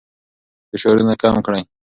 فشارونه 0.69 1.13
کم 1.21 1.35
کړئ. 1.45 1.61